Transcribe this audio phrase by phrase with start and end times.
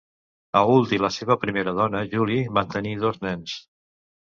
[0.61, 3.57] Ault i la seva primera dona Julie van tenir dos nens.